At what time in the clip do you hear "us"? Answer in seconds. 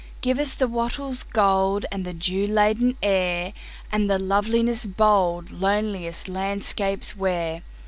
0.39-0.55